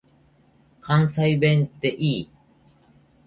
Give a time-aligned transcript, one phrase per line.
[0.81, 2.29] 関西弁って良い。